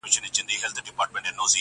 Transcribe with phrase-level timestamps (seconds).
[0.13, 1.39] •ټولنه چوپتيا ته ترجېح ورکوي تل,